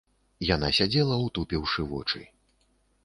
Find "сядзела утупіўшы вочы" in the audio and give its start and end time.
0.77-2.27